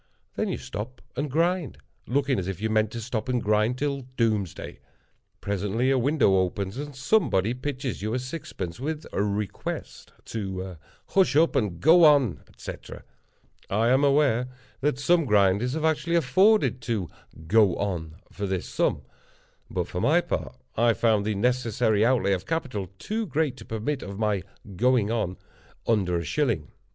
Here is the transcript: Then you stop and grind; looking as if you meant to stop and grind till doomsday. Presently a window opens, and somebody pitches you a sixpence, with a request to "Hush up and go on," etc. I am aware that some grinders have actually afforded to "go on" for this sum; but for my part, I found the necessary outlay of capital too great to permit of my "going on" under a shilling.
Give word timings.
Then 0.35 0.47
you 0.49 0.57
stop 0.57 0.99
and 1.15 1.29
grind; 1.29 1.77
looking 2.07 2.39
as 2.39 2.47
if 2.47 2.59
you 2.59 2.71
meant 2.71 2.89
to 2.93 2.99
stop 3.01 3.29
and 3.29 3.39
grind 3.39 3.77
till 3.77 4.01
doomsday. 4.17 4.79
Presently 5.41 5.91
a 5.91 5.99
window 5.99 6.37
opens, 6.37 6.75
and 6.77 6.95
somebody 6.95 7.53
pitches 7.53 8.01
you 8.01 8.15
a 8.15 8.17
sixpence, 8.17 8.79
with 8.79 9.05
a 9.13 9.21
request 9.21 10.11
to 10.25 10.77
"Hush 11.09 11.35
up 11.35 11.55
and 11.55 11.79
go 11.79 12.03
on," 12.05 12.41
etc. 12.49 13.03
I 13.69 13.89
am 13.89 14.03
aware 14.03 14.47
that 14.79 14.97
some 14.97 15.25
grinders 15.25 15.73
have 15.73 15.85
actually 15.85 16.15
afforded 16.15 16.81
to 16.81 17.07
"go 17.45 17.75
on" 17.75 18.15
for 18.31 18.47
this 18.47 18.67
sum; 18.67 19.03
but 19.69 19.87
for 19.87 20.01
my 20.01 20.19
part, 20.19 20.57
I 20.75 20.93
found 20.93 21.25
the 21.27 21.35
necessary 21.35 22.03
outlay 22.03 22.33
of 22.33 22.47
capital 22.47 22.89
too 22.97 23.27
great 23.27 23.55
to 23.57 23.65
permit 23.65 24.01
of 24.01 24.17
my 24.17 24.41
"going 24.75 25.11
on" 25.11 25.37
under 25.85 26.17
a 26.17 26.23
shilling. 26.23 26.71